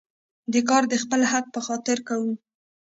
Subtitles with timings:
[0.53, 2.33] دا کار د خپل حق په خاطر کوو.